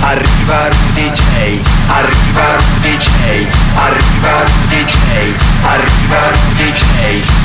[0.00, 3.08] arriva Rudy J, arriva Rudy J,
[3.74, 4.96] arriva Rudy J,
[5.62, 6.84] arriva Rudy J,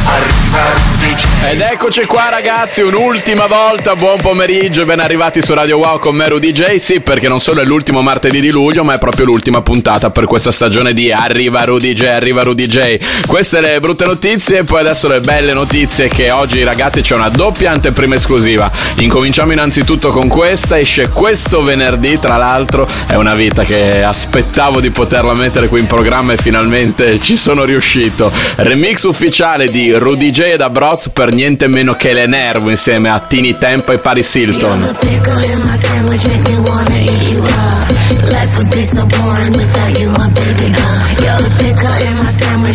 [0.05, 1.25] arriva Rudy J.
[1.51, 6.15] Ed eccoci qua ragazzi, un'ultima volta, buon pomeriggio e ben arrivati su Radio Wow con
[6.15, 6.75] me Rudy J.
[6.77, 10.25] Sì, perché non solo è l'ultimo martedì di luglio, ma è proprio l'ultima puntata per
[10.25, 13.25] questa stagione di Arriva Rudy J, Arriva Rudy J.
[13.25, 17.29] Queste le brutte notizie e poi adesso le belle notizie che oggi ragazzi c'è una
[17.29, 18.69] doppia anteprima esclusiva.
[18.97, 24.89] Incominciamo innanzitutto con questa, esce questo venerdì, tra l'altro è una vita che aspettavo di
[24.89, 28.31] poterla mettere qui in programma e finalmente ci sono riuscito.
[28.55, 33.19] Remix ufficiale di Rudy J ed Abroz per niente meno che le Nervo insieme a
[33.19, 34.97] Tini Tempo e Paris Hilton.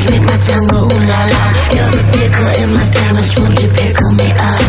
[0.06, 1.42] Make my tongue go ooh la la.
[1.74, 4.65] You're the pickle in my sandwich, won't you pickle me up?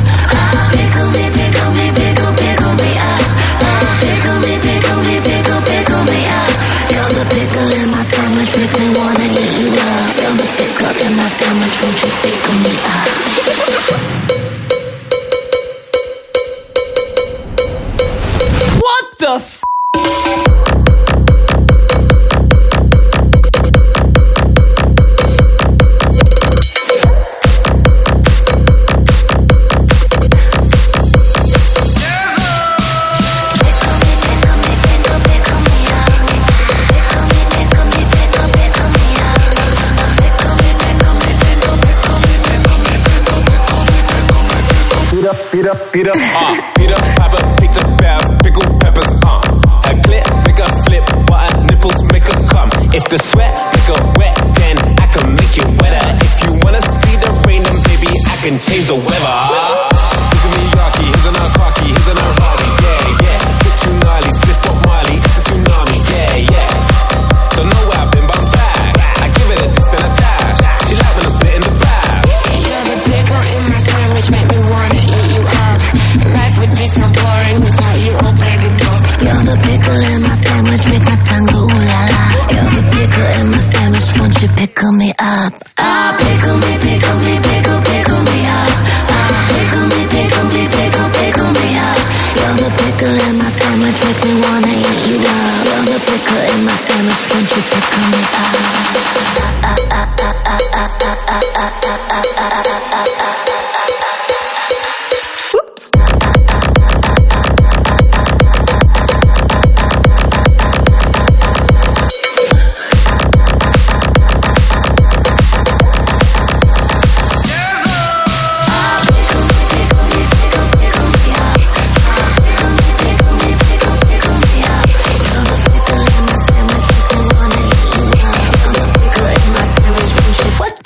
[45.68, 49.44] Peter, Peter, uh, Peter Piper picked a pair of pickled peppers, uh.
[49.84, 52.70] Her clit make her flip, but her nipples make her come.
[52.96, 56.08] If the sweat make her wet, then I can make it wetter.
[56.24, 59.17] If you wanna see the rain, then baby, I can change the weather.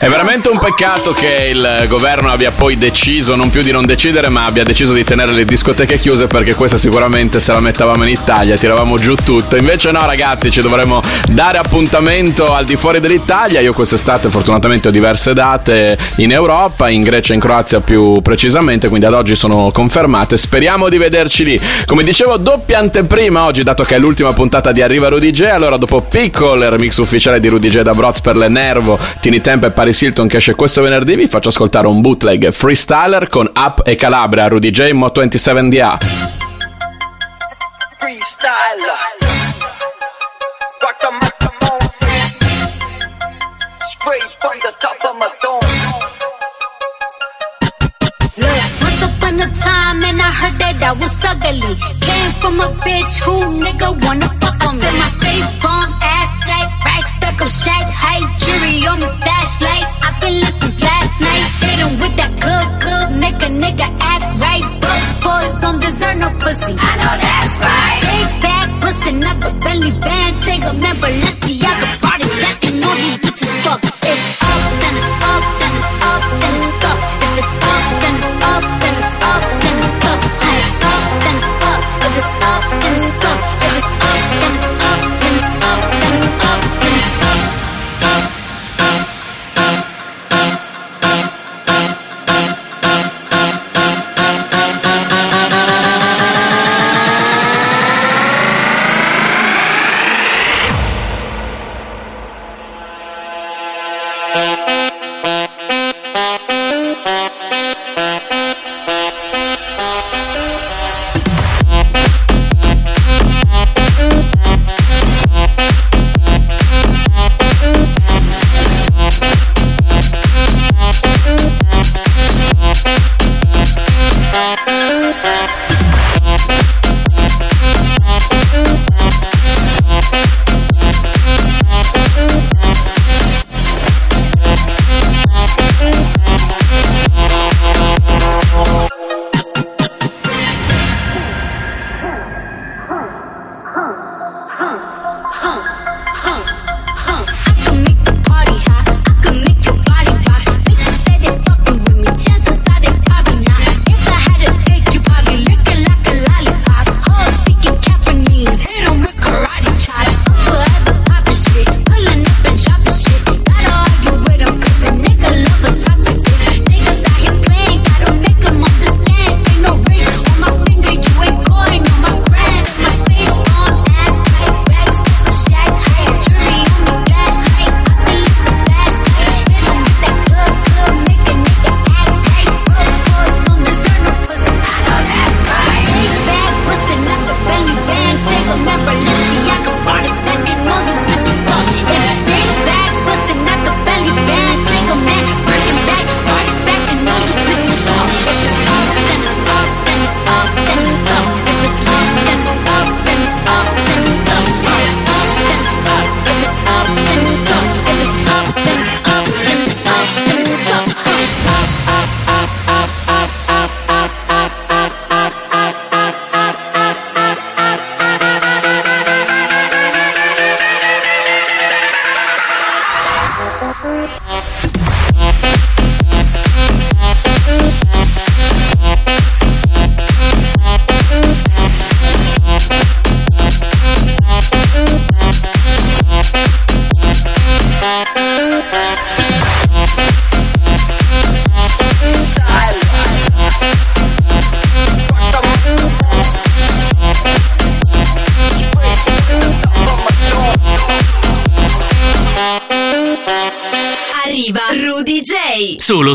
[0.02, 4.30] È veramente un peccato che il governo abbia poi deciso, non più di non decidere,
[4.30, 8.10] ma abbia deciso di tenere le discoteche chiuse perché questa sicuramente se la mettavamo in
[8.10, 9.58] Italia, tiravamo giù tutto.
[9.58, 13.60] Invece no ragazzi, ci dovremo dare appuntamento al di fuori dell'Italia.
[13.60, 18.88] Io quest'estate fortunatamente ho diverse date in Europa, in Grecia e in Croazia più precisamente,
[18.88, 20.36] quindi ad oggi sono confermate.
[20.36, 21.62] Speriamo di vederci lì.
[21.86, 25.44] Come dicevo, doppia anteprima oggi, dato che è l'ultima puntata di Arriva Rudy J.
[25.44, 29.66] Allora dopo il remix ufficiale di Rudy J da Broz per le Nervo, Tini Temp
[29.66, 33.82] e Paris Hilton che esce questo venerdì, vi faccio ascoltare un bootleg freestyler con Up
[33.86, 35.98] e Calabria, Rudy J Mo 27DA.
[38.00, 39.00] freestyler.
[40.82, 41.88] Rock the microphone.
[43.80, 44.74] Straight from the
[50.42, 51.78] heard that I was ugly.
[52.02, 54.90] Came from a bitch who nigga wanna fuck on me.
[54.98, 59.86] My face bomb, ass tight, rack stuck up, shack height, jury on my flashlight.
[60.02, 64.66] I've been listening last night, hitting with that good, good, make a nigga act right.
[64.82, 66.74] Broke boys don't deserve no pussy.
[66.74, 68.02] I know that's right.
[68.02, 70.42] Big bag pussy, not the belly band.
[70.42, 73.82] Take a man, Balenciaga party, back and all these bitches fuck.
[73.86, 77.21] It's up, then it's up, then it's up, then it's stuck.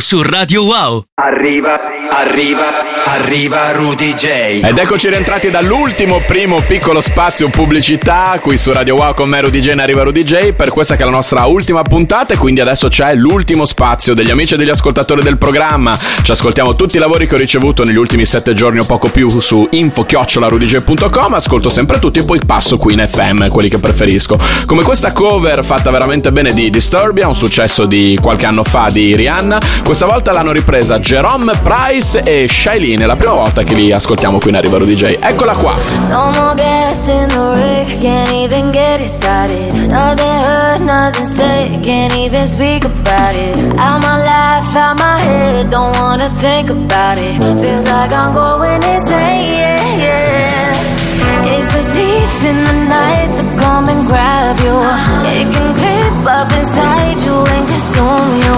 [0.06, 1.15] Su Radio Wow.
[1.36, 1.78] Arriva,
[2.08, 2.64] arriva,
[3.04, 4.60] arriva Rudy J.
[4.64, 9.60] Ed eccoci rientrati dall'ultimo primo piccolo spazio pubblicità qui su Radio Wow con me Rudy
[9.60, 12.88] J, arriva Rudy J per questa che è la nostra ultima puntata e quindi adesso
[12.88, 15.94] c'è l'ultimo spazio degli amici e degli ascoltatori del programma.
[16.22, 19.28] Ci ascoltiamo tutti i lavori che ho ricevuto negli ultimi sette giorni o poco più
[19.28, 24.38] su info-rudyj.com, ascolto sempre tutti e poi passo qui in FM, quelli che preferisco.
[24.64, 29.14] Come questa cover fatta veramente bene di Disturbia, un successo di qualche anno fa di
[29.14, 33.90] Rihanna, questa volta l'hanno ripresa Jerome Price e Shailene, è la prima volta che li
[33.90, 35.16] ascoltiamo qui in Arriva Rudy J.
[35.18, 35.74] Eccola qua!
[36.08, 39.74] No more gas in the rig, can't even get it started.
[39.88, 43.56] Nothing heard, nothing said, can't even speak about it.
[43.76, 47.34] Out my life, out my head, don't wanna think about it.
[47.58, 51.58] Feels like I'm going insane, yeah, yeah.
[51.58, 54.78] It's a thief in the night to come and grab you.
[55.26, 58.54] It can creep up inside you and consume you.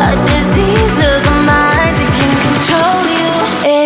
[0.00, 1.25] A disease of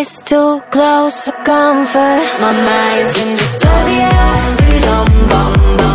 [0.01, 2.25] It's too close for comfort.
[2.41, 5.90] My mind's in bum, bum, be-dum,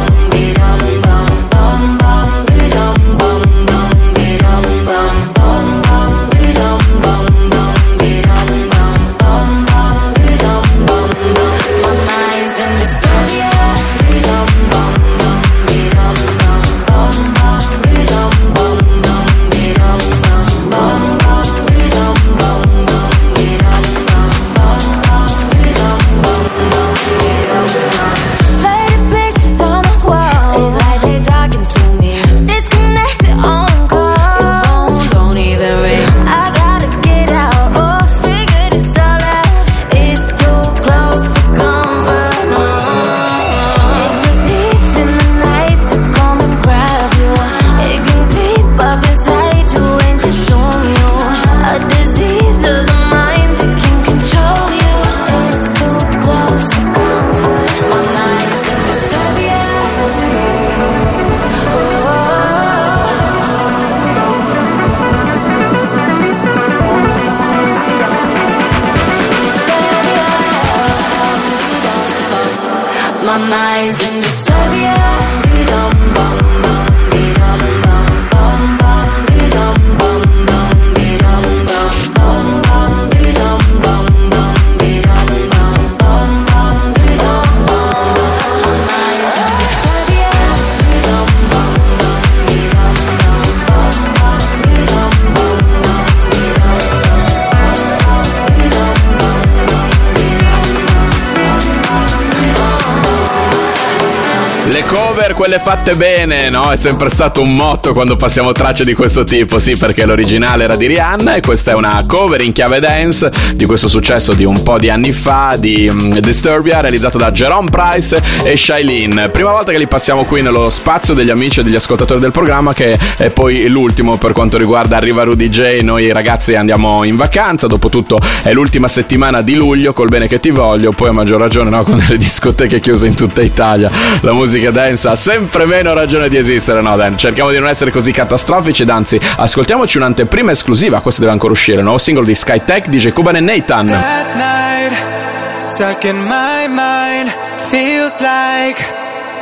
[105.56, 106.70] quelle fatte bene, no?
[106.70, 110.76] È sempre stato un motto quando passiamo tracce di questo tipo, sì, perché l'originale era
[110.76, 114.62] di Rihanna e questa è una cover in chiave dance di questo successo di un
[114.62, 119.30] po' di anni fa di um, Disturbia realizzato da Jerome Price e Shailene.
[119.30, 122.72] Prima volta che li passiamo qui nello spazio degli amici e degli ascoltatori del programma
[122.72, 125.80] che è poi l'ultimo per quanto riguarda Arriva Rudy J.
[125.82, 130.50] Noi ragazzi andiamo in vacanza, dopotutto è l'ultima settimana di luglio col bene che ti
[130.50, 133.90] voglio, poi a maggior ragione no, con le discoteche chiuse in tutta Italia.
[134.20, 137.16] La musica dance ha sempre meno ragione di esistere, no Dan?
[137.16, 141.78] Cerchiamo di non essere così catastrofici ed anzi ascoltiamoci un'anteprima esclusiva, questa deve ancora uscire,
[141.78, 143.86] il nuovo singolo di Skytech DJ Cuban e Nathan.
[143.86, 148.80] That night, stuck in my mind, feels like,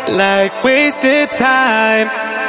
[0.08, 2.43] like wasted time.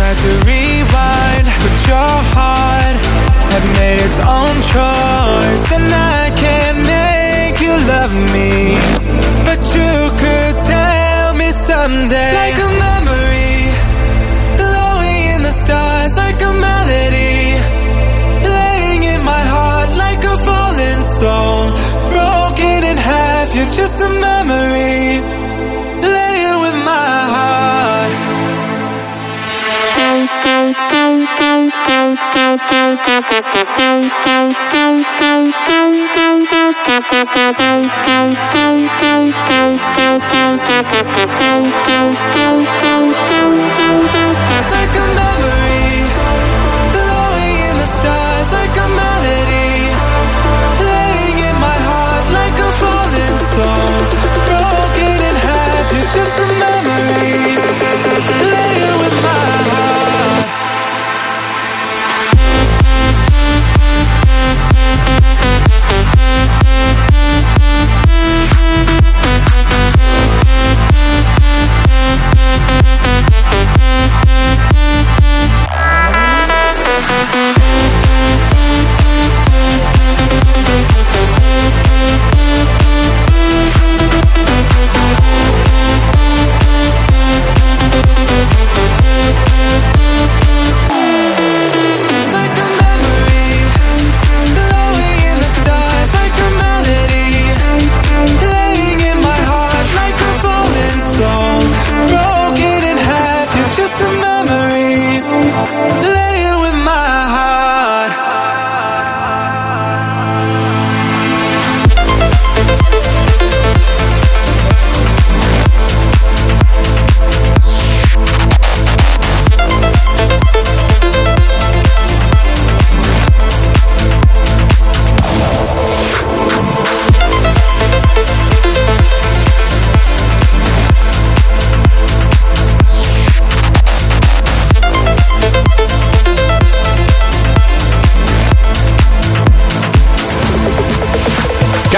[0.00, 2.96] Tried to rewind, but your heart
[3.52, 8.80] had made its own choice, and I can't make you love me,
[9.44, 9.92] but you
[10.22, 12.32] could tell me someday.
[12.44, 13.56] Like a memory,
[14.56, 17.60] glowing in the stars, like a melody,
[18.56, 21.76] laying in my heart like a fallen soul,
[22.08, 23.54] broken in half.
[23.54, 24.39] You're just a memory,
[31.72, 32.20] Like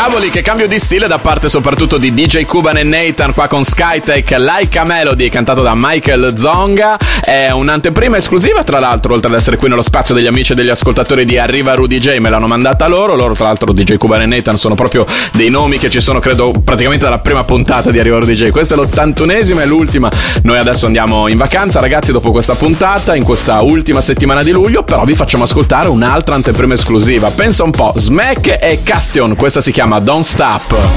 [0.04, 3.62] Cavoli, che cambio di stile da parte soprattutto di DJ Cuban e Nathan qua con
[3.62, 6.98] Skytech Like a Melody cantato da Michael Zonga.
[7.20, 10.70] È un'anteprima esclusiva, tra l'altro, oltre ad essere qui nello spazio degli amici e degli
[10.70, 13.14] ascoltatori di Arriva Rudy J, me l'hanno mandata loro.
[13.14, 16.50] Loro, tra l'altro, DJ Cuban e Nathan sono proprio dei nomi che ci sono, credo,
[16.64, 18.50] praticamente dalla prima puntata di Arriva Rudy J.
[18.50, 20.10] Questa è l'ottantunesima e l'ultima.
[20.42, 24.82] Noi adesso andiamo in vacanza, ragazzi, dopo questa puntata, in questa ultima settimana di luglio,
[24.82, 27.30] però vi facciamo ascoltare un'altra anteprima esclusiva.
[27.30, 30.62] Pensa un po', Smack e Castion, questa si chiama Don't Stop.
[30.72, 30.88] I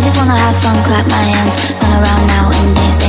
[0.00, 3.07] just wanna have fun, clap my hands, turn around now and dance, dance,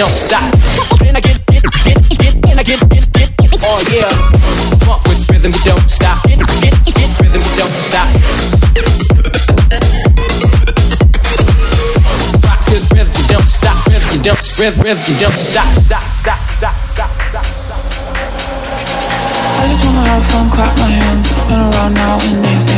[0.00, 0.50] don't stop.
[1.00, 3.30] Then I get, get, get, get, and get, get, get,
[3.60, 4.08] oh yeah.
[4.88, 6.24] Funk with rhythm, you don't stop.
[6.24, 8.08] Get, get, get, rhythm, you don't stop.
[12.48, 13.76] Rock to the rhythm, don't stop.
[13.92, 15.68] Rhythm, don't, rhythm, rhythm, don't stop.
[15.84, 17.84] Stop, stop, stop, stop, stop, stop.
[19.60, 22.69] I just wanna have fun, clap my hands, run around now dance, dance.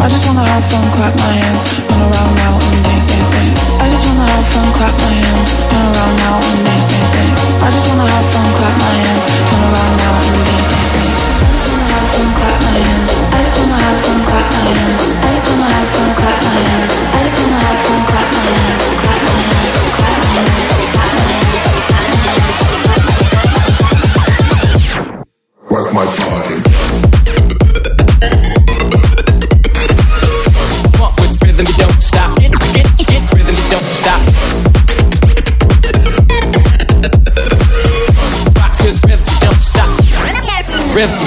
[0.00, 3.68] I just wanna have fun, clap my hands, run around now and dance, dance, dance.
[3.84, 7.42] I just wanna have fun, clap my hands, run around now and dance, dance, dance.
[7.60, 11.20] I just wanna have fun, clap my hands, turn around now and dance, dance, dance.
[11.36, 13.10] I just wanna have fun, clap my hands.
[13.28, 15.02] I just wanna have fun, clap my hands.
[15.20, 16.92] I just wanna have fun, clap my hands.
[16.96, 19.09] I just wanna have fun, clap my hands, clap my hands,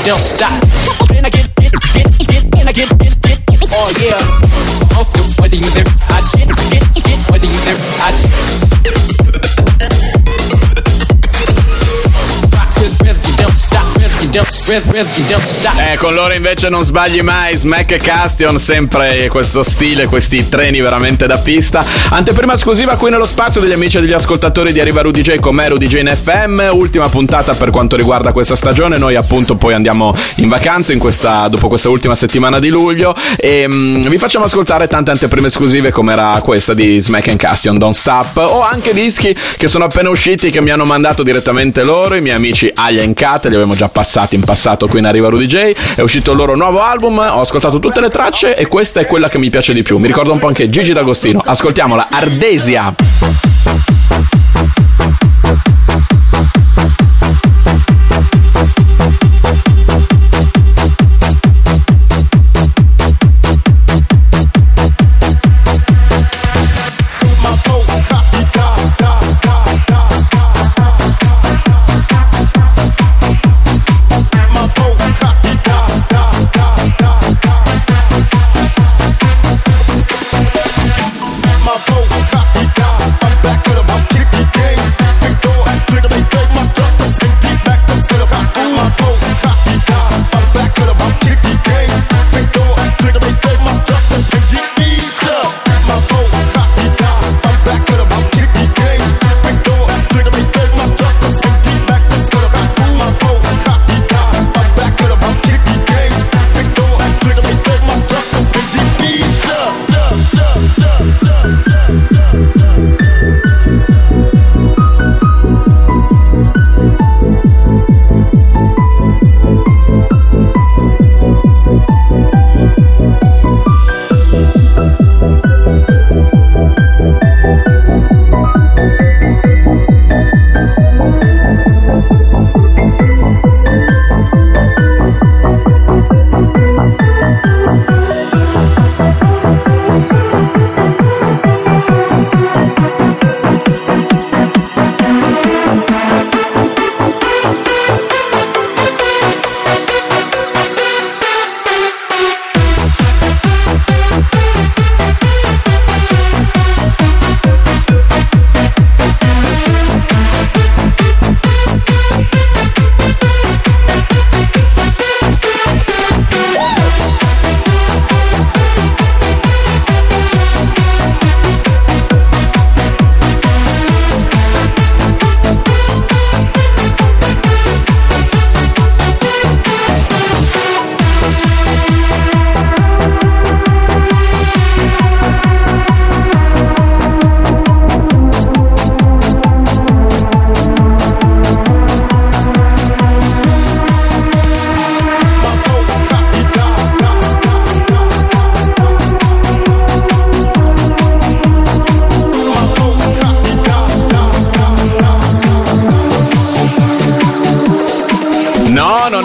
[0.04, 0.52] don't stop.
[1.08, 3.40] Then I get, get, get, get, and I get, get, get,
[3.72, 5.00] oh yeah.
[5.00, 7.06] Off the whether you there, hot shit, get, get,
[7.64, 8.23] there, hot shit.
[15.80, 20.80] Eh, con loro invece non sbagli mai, Smack e Castion, sempre questo stile, questi treni
[20.80, 21.84] veramente da pista.
[22.10, 25.56] Anteprima esclusiva qui nello spazio degli amici e degli ascoltatori di Arriva Rudy J con
[25.56, 29.74] me Rudy J in FM, ultima puntata per quanto riguarda questa stagione, noi appunto poi
[29.74, 33.16] andiamo in vacanza in questa, dopo questa ultima settimana di luglio.
[33.38, 37.80] E mm, vi facciamo ascoltare tante anteprime esclusive come era questa di Smack and Castion,
[37.80, 42.14] Don't Stop, o anche dischi che sono appena usciti che mi hanno mandato direttamente loro,
[42.14, 45.30] i miei amici Alia e Kat, li abbiamo già passati in passato qui in Arriva
[45.30, 49.00] Rudy J, è uscito il loro nuovo album, ho ascoltato tutte le tracce e questa
[49.00, 52.08] è quella che mi piace di più, mi ricorda un po' anche Gigi D'Agostino, ascoltiamola,
[52.10, 52.94] Ardesia.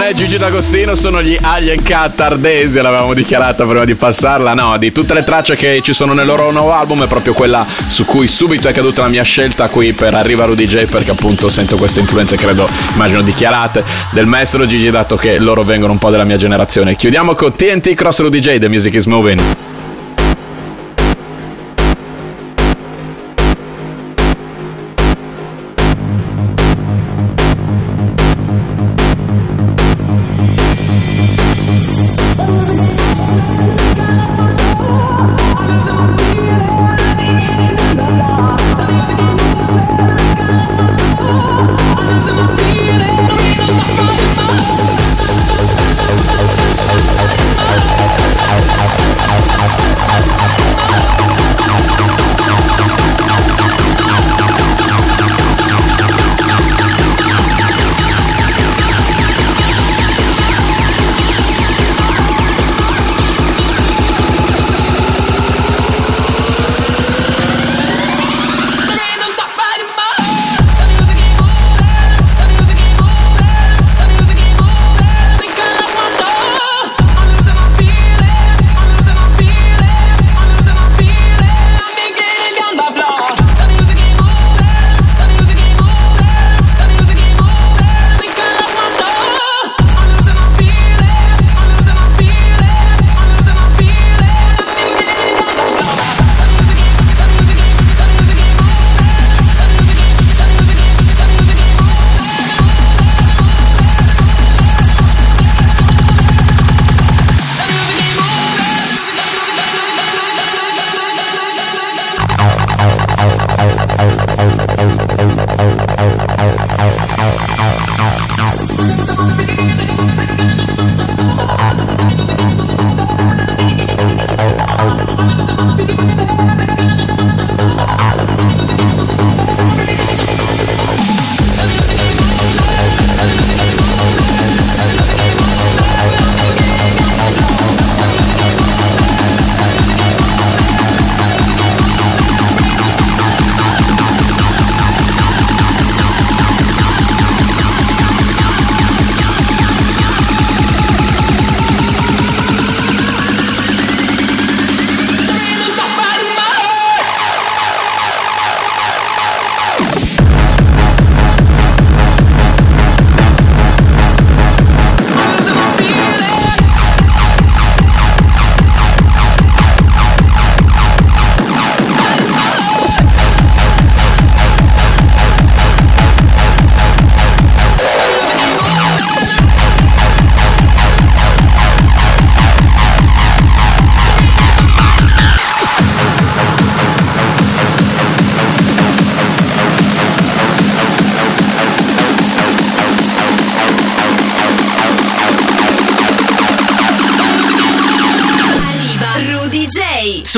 [0.08, 4.54] È Gigi D'Agostino, sono gli Alien Cat l'avevamo dichiarata prima di passarla.
[4.54, 7.66] No, di tutte le tracce che ci sono nel loro nuovo album è proprio quella
[7.88, 11.50] su cui subito è caduta la mia scelta qui per Arriva Rudy J perché appunto
[11.50, 16.10] sento queste influenze, credo, immagino dichiarate, del maestro Gigi dato che loro vengono un po'
[16.10, 16.96] della mia generazione.
[16.96, 19.40] Chiudiamo con TNT Cross Rudy J, The Music is Moving.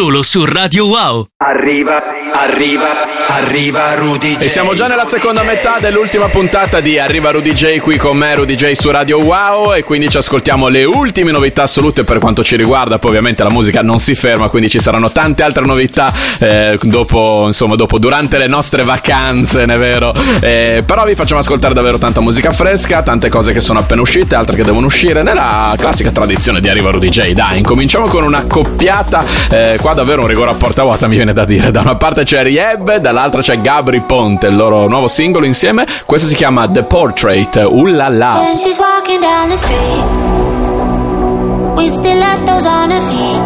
[0.00, 1.26] Solo su Radio Wow.
[1.42, 2.86] Arriva, arriva,
[3.28, 4.44] arriva Rudy J.
[4.44, 8.34] E siamo già nella seconda metà dell'ultima puntata di Arriva Rudy J qui con me,
[8.34, 12.42] Rudy J su Radio Wow e quindi ci ascoltiamo le ultime novità assolute per quanto
[12.42, 16.12] ci riguarda, poi ovviamente la musica non si ferma, quindi ci saranno tante altre novità
[16.38, 20.14] eh, dopo, insomma, dopo, durante le nostre vacanze, ne è vero?
[20.40, 24.34] Eh, però vi facciamo ascoltare davvero tanta musica fresca, tante cose che sono appena uscite,
[24.34, 27.32] altre che devono uscire, nella classica tradizione di Arriva Rudy J.
[27.32, 31.32] Dai, incominciamo con una coppiata, eh, qua davvero un rigore a porta vuota mi viene
[31.32, 35.46] da dire, da una parte c'è Rieb, dall'altra c'è Gabri Ponte, il loro nuovo singolo
[35.46, 38.38] insieme, questo si chiama The Portrait, ullala.
[38.40, 40.04] When she's walking down the street
[41.76, 43.40] with stilettos on her feet,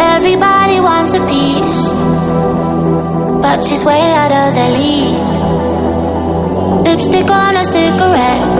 [0.00, 1.94] everybody wants a piece,
[3.40, 5.16] but she's way out of their league.
[6.84, 8.54] Lipstick on a cigarette,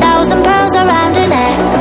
[0.00, 1.71] thousand pearls around her neck,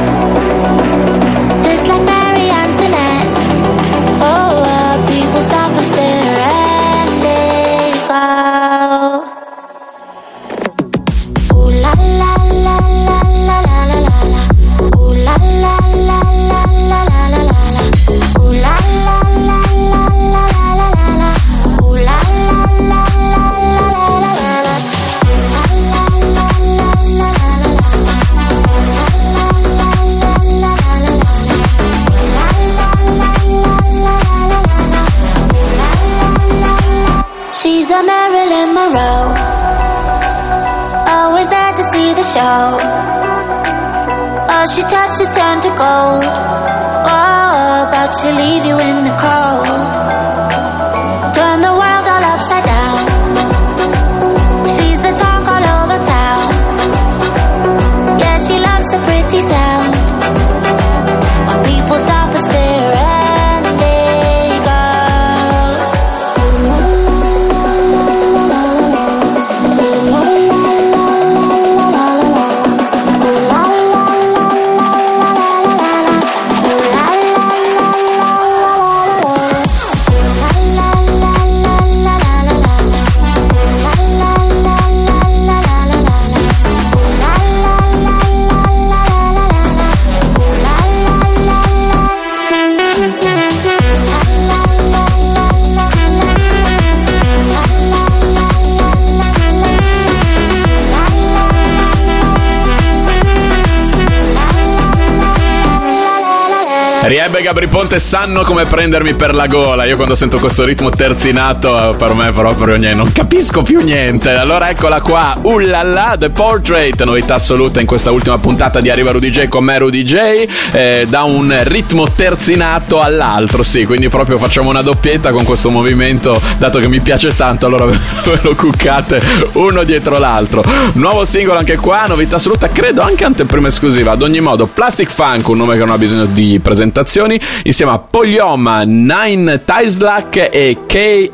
[107.04, 109.86] Rieb e Gabri Ponte sanno come prendermi per la gola.
[109.86, 114.30] Io quando sento questo ritmo terzinato, per me proprio niente, non capisco più niente.
[114.30, 119.32] Allora eccola qua, ullala, The Portrait, novità assoluta in questa ultima puntata di Arriva Rudy
[119.32, 124.70] J con me Rudy J, eh, da un ritmo terzinato all'altro, sì, quindi proprio facciamo
[124.70, 129.20] una doppietta con questo movimento, dato che mi piace tanto, allora ve lo cuccate
[129.54, 130.64] uno dietro l'altro.
[130.94, 134.12] Nuovo singolo anche qua, novità assoluta, credo anche anteprima esclusiva.
[134.12, 136.60] Ad ogni modo, Plastic Funk, un nome che non ha bisogno di
[136.91, 141.30] presentazioni, insieme a Poglioma, Nine Taislak e KICM.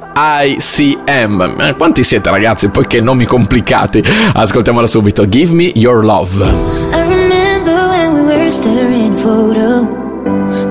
[1.60, 2.70] Eh, Quanti siete ragazzi?
[2.70, 4.04] Poi che nomi complicati.
[4.34, 5.28] Ascoltiamola subito.
[5.28, 6.44] Give me your love.
[6.44, 9.86] I remember when we were staring photo.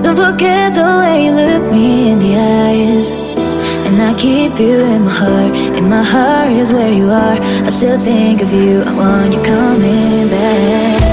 [0.01, 3.11] Don't forget the way you look me in the eyes.
[3.87, 5.55] And I keep you in my heart.
[5.77, 7.37] In my heart is where you are.
[7.65, 8.83] I still think of you.
[8.83, 11.06] I want you coming back.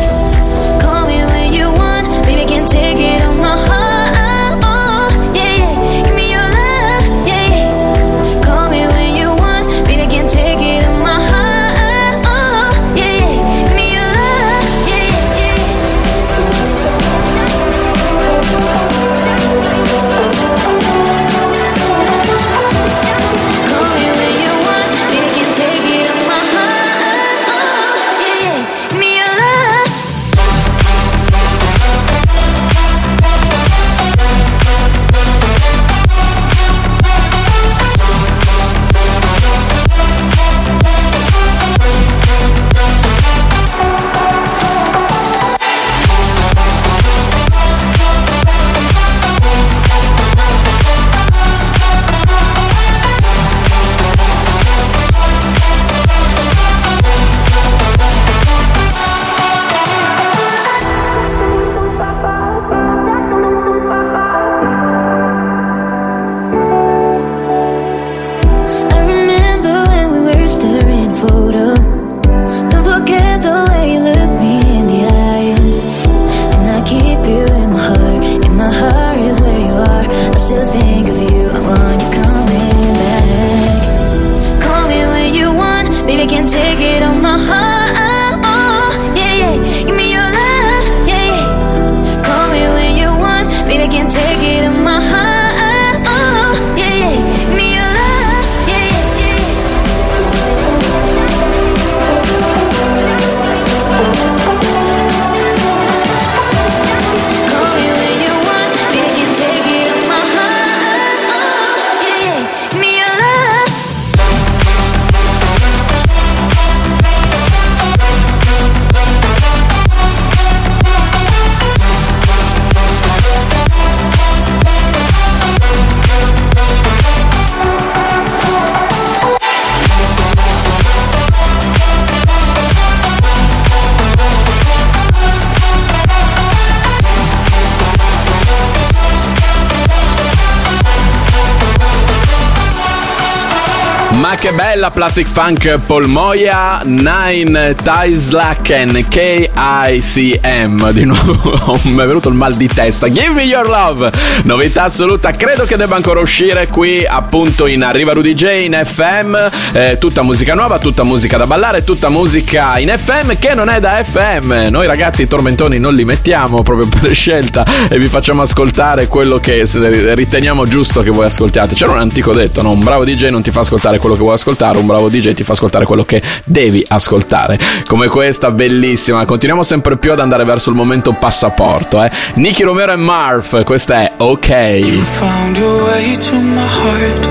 [144.35, 152.35] Ma che bella Plastic Funk Polmoia 9 Taislaken K-I-C-M Di nuovo mi è venuto il
[152.35, 153.09] mal di testa.
[153.09, 154.11] Give me your love.
[154.43, 159.37] Novità assoluta Credo che debba ancora uscire qui appunto in Arriva Rudy J in FM
[159.73, 163.79] eh, Tutta musica nuova, tutta musica da ballare Tutta musica in FM che non è
[163.79, 168.43] da FM Noi ragazzi i tormentoni non li mettiamo proprio per scelta E vi facciamo
[168.43, 171.77] ascoltare quello che riteniamo giusto che voi ascoltiate.
[171.77, 172.73] C'era un antico detto, no?
[172.73, 175.45] Un bravo DJ non ti fa ascoltare quello che vuoi ascoltare, un bravo DJ ti
[175.45, 177.59] fa ascoltare quello che devi ascoltare.
[177.87, 179.25] Come questa, bellissima.
[179.25, 182.11] Continuiamo sempre più ad andare verso il momento passaporto, eh.
[182.35, 184.49] Nicky Romero e Marv, questa è OK.
[184.49, 187.29] You found your way to my heart.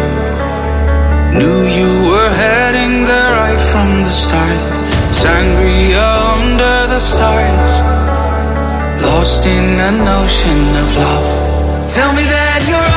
[1.33, 4.59] Knew you were heading there right from the start.
[5.11, 7.81] Sangria under the stars.
[9.01, 11.87] Lost in an ocean of love.
[11.87, 12.92] Tell me that you're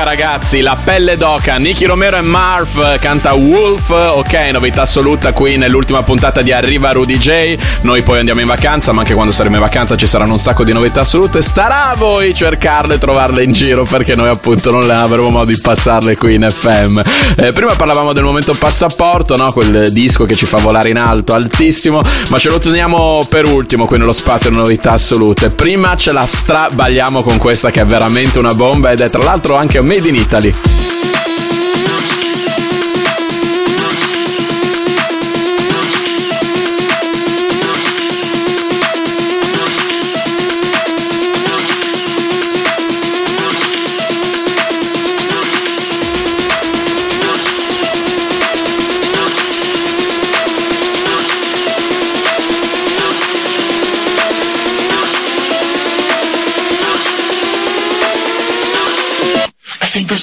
[0.00, 1.56] d'oca, ragazzi, la pelle d'oca.
[1.56, 3.90] Nicky Romero e Marv canta Wolf.
[3.90, 7.56] Ok, novità assoluta qui nell'ultima puntata di Arriva Rudy J.
[7.82, 10.64] Noi poi andiamo in vacanza, ma anche quando saremo in vacanza ci saranno un sacco
[10.64, 11.42] di novità assolute.
[11.42, 15.58] Starà a voi cercarle e trovarle in giro perché noi appunto non avremo modo di
[15.58, 17.00] passarle qui in FM.
[17.36, 19.52] Eh, prima parlavamo del momento passaporto, no?
[19.52, 23.86] Quel disco che ci fa volare in alto, altissimo, ma ce lo teniamo per ultimo
[23.86, 25.48] qui nello spazio di novità assolute.
[25.48, 29.56] Prima ce la strabagliamo con questa che è veramente una bomba ed è tra l'altro
[29.56, 31.19] anche made in Italy.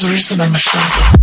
[0.01, 1.17] There's a reason I'm a shy.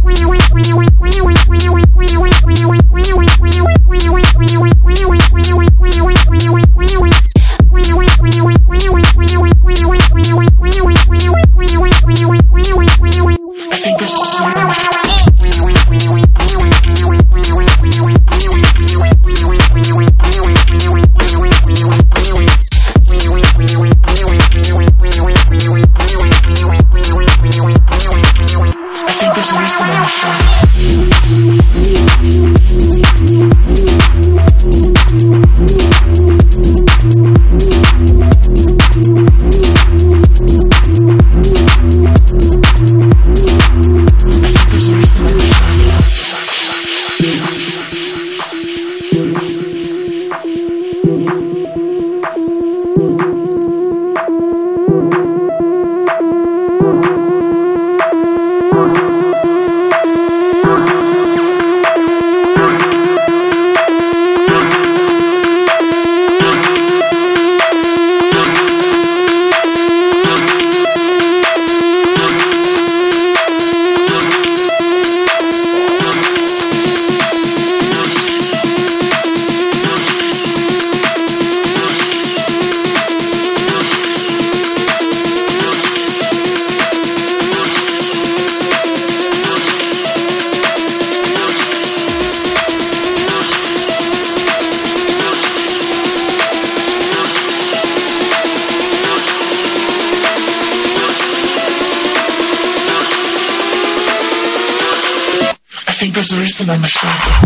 [106.14, 107.44] There's a reason I'm a shark.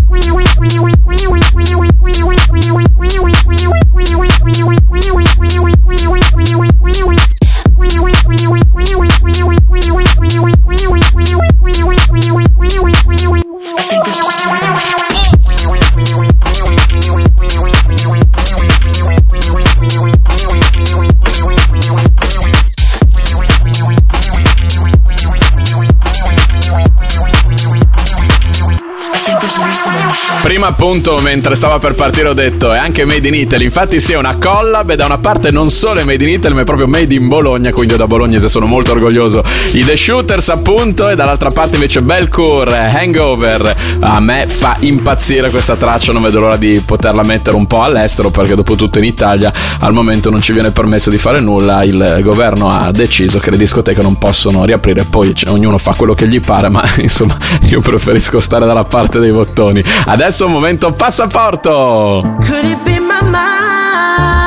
[30.68, 34.16] Appunto mentre stava per partire ho detto è anche made in Italy, infatti sì è
[34.16, 36.86] una collab e da una parte non solo è made in Italy ma è proprio
[36.86, 39.42] made in Bologna, quindi io da bolognese sono molto orgoglioso.
[39.72, 43.76] I The Shooters appunto e dall'altra parte invece Belcour, Hangover.
[44.00, 48.30] A me fa impazzire questa traccia, non vedo l'ora di poterla mettere un po' all'estero
[48.30, 52.20] perché dopo tutto in Italia al momento non ci viene permesso di fare nulla, il
[52.22, 56.28] governo ha deciso che le discoteche non possono riaprire, poi c- ognuno fa quello che
[56.28, 57.38] gli pare, ma insomma
[57.68, 59.82] io preferisco stare dalla parte dei bottoni.
[60.04, 62.36] Adesso momento passaporto!
[62.44, 64.42] Could it be my mind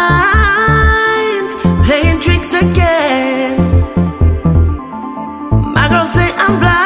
[1.86, 3.58] playing tricks again?
[5.74, 6.82] My girl say I'm blind.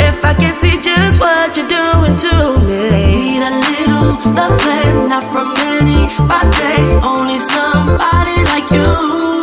[0.00, 2.88] If I can see just what you're doing to me,
[3.28, 9.41] need a little loving, not from anybody, only somebody like you.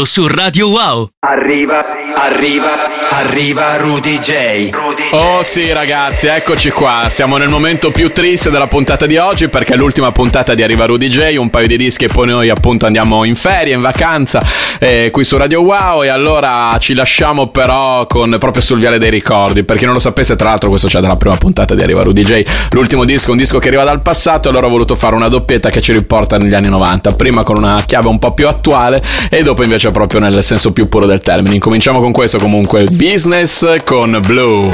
[0.00, 1.10] Solo su Radio Wow.
[1.20, 2.70] Arriva, arriva,
[3.10, 4.70] arriva Rudy J.
[5.12, 9.74] Oh sì ragazzi, eccoci qua, siamo nel momento più triste della puntata di oggi perché
[9.74, 12.86] è l'ultima puntata di Arriva Rudy J, un paio di dischi e poi noi appunto
[12.86, 14.40] andiamo in ferie, in vacanza
[14.78, 16.02] eh, qui su Radio Wow.
[16.02, 20.00] E allora ci lasciamo però con, proprio sul viale dei ricordi, per chi non lo
[20.00, 23.36] sapesse tra l'altro questo c'è dalla prima puntata di Arriva Rudy J, l'ultimo disco un
[23.36, 26.36] disco che arriva dal passato e allora ho voluto fare una doppietta che ci riporta
[26.38, 30.20] negli anni 90, prima con una chiave un po' più attuale e dopo invece proprio
[30.20, 31.54] nel senso più puro del termine.
[31.54, 34.70] Incominciamo con questo comunque, Business con Blue.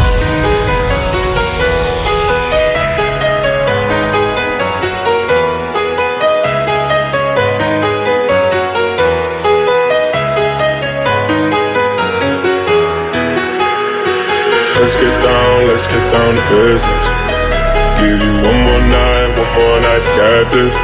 [14.79, 16.85] Let's get down, let's get down to business.
[17.99, 20.77] Give you one more night, one more night to get this.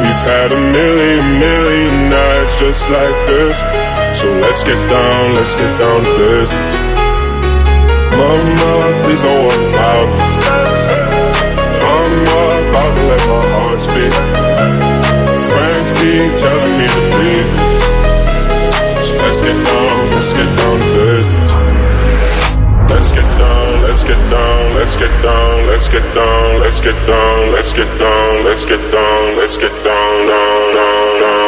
[0.00, 3.85] We've had a million, million nights just like this.
[4.26, 6.74] So let's get down, let's get down to business.
[8.10, 8.72] Mama,
[9.06, 10.26] please don't worry about me.
[11.78, 14.14] I'm about to let my heart speak.
[15.46, 17.50] Friends keep telling me to leave.
[19.06, 21.52] So let's get down, let's get down to business.
[22.90, 27.52] Let's get down, let's get down, let's get down, let's get down, let's get down,
[27.54, 31.45] let's get down, let's get down, let's get down, down, down, down,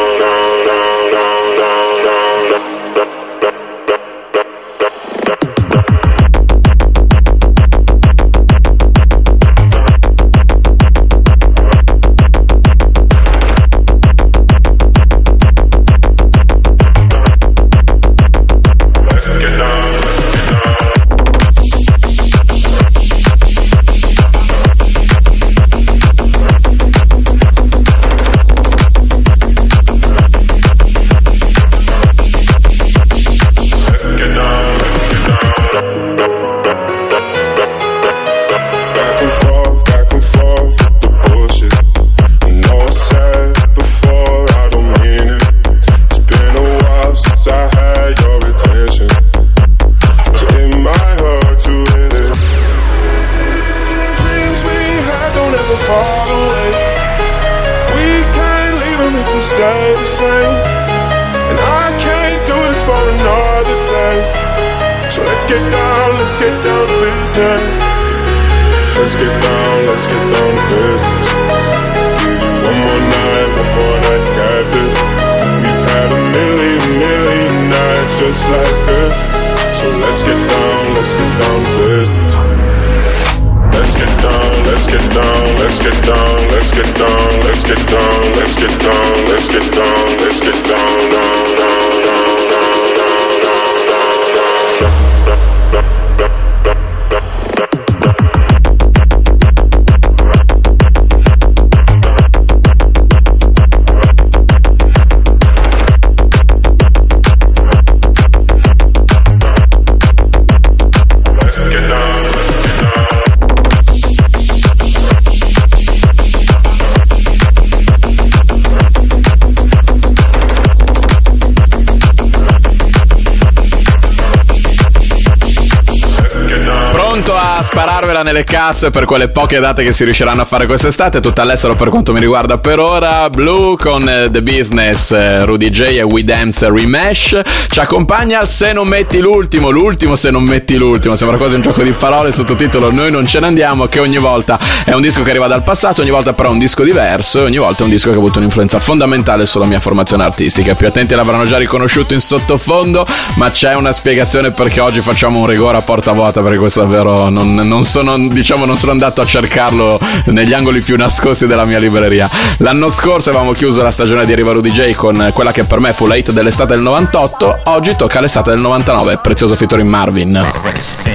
[128.19, 131.75] spararvela nelle casse per quelle poche date che si riusciranno a fare quest'estate, tutta all'estero
[131.75, 133.29] per quanto mi riguarda per ora.
[133.29, 137.41] Blue con eh, The Business, eh, Rudy J e We Dance Remesh.
[137.69, 141.15] Ci accompagna Se non metti l'ultimo, l'ultimo se non metti l'ultimo.
[141.15, 144.59] Sembra quasi un gioco di parole, sottotitolo Noi non ce ne andiamo, che ogni volta
[144.83, 147.43] è un disco che arriva dal passato, ogni volta però è un disco diverso e
[147.43, 150.75] ogni volta è un disco che ha avuto un'influenza fondamentale sulla mia formazione artistica.
[150.75, 153.05] Più attenti l'avranno già riconosciuto in sottofondo,
[153.35, 157.29] ma c'è una spiegazione perché oggi facciamo un rigore a porta vuota perché questo davvero
[157.29, 161.79] non, non sono diciamo non sono andato a cercarlo negli angoli più nascosti della mia
[161.79, 162.29] libreria.
[162.57, 165.93] L'anno scorso avevamo chiuso la stagione di Arriva Rudy J con quella che per me
[165.93, 171.08] fu la hit dell'estate del 98 oggi tocca l'estate del 99 prezioso featuring Marvin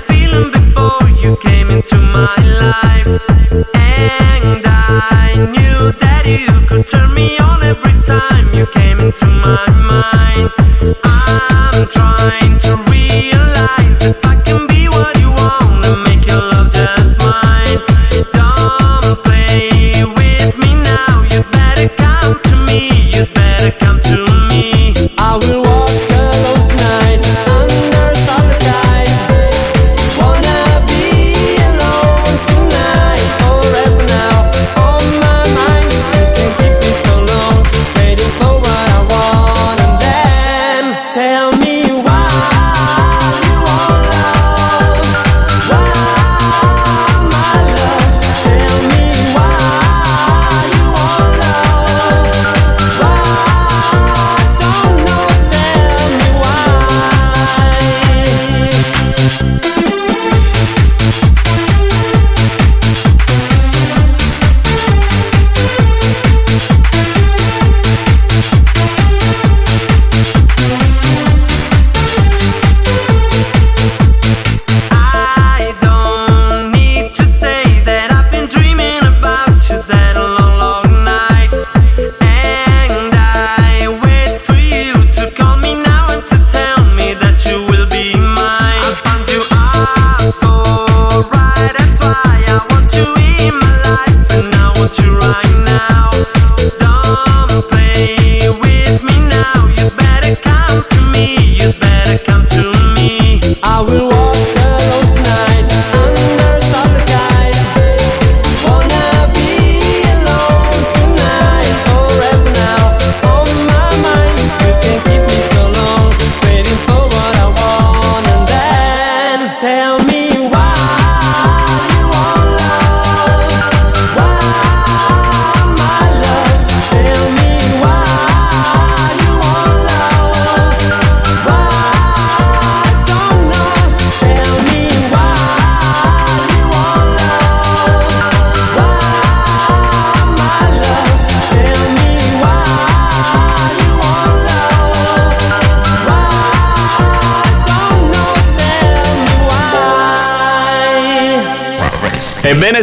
[0.00, 3.06] feeling before you came into my life.
[3.74, 9.66] And I knew that you could turn me on every time you came into my
[9.70, 10.50] mind.
[11.04, 12.83] I'm trying to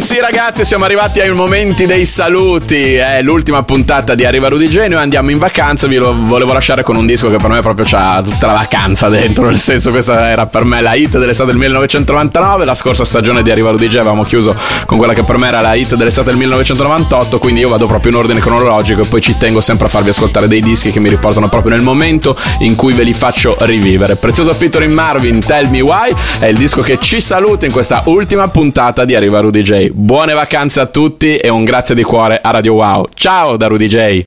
[0.02, 4.94] sì ragazzi, siamo arrivati ai momenti dei saluti, è l'ultima puntata di Arriva Rudy noi
[4.94, 8.20] andiamo in vacanza, vi lo volevo lasciare con un disco che per me proprio c'ha
[8.20, 12.64] tutta la vacanza dentro, nel senso questa era per me la hit dell'estate del 1999,
[12.64, 15.60] la scorsa stagione di Arriva Rudy J avevamo chiuso con quella che per me era
[15.60, 19.36] la hit dell'estate del 1998, quindi io vado proprio in ordine cronologico e poi ci
[19.36, 22.92] tengo sempre a farvi ascoltare dei dischi che mi riportano proprio nel momento in cui
[22.92, 24.16] ve li faccio rivivere.
[24.16, 28.48] Prezioso featuring Marvin, Tell Me Why, è il disco che ci saluta in questa ultima
[28.48, 29.90] puntata di Arriva Rudy J.
[29.94, 33.08] Buone vacanze a tutti e un grazie di cuore a Radio Wow.
[33.12, 34.22] Ciao da Rudy J.